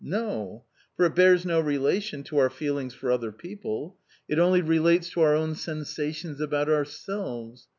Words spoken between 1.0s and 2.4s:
it bears no relation to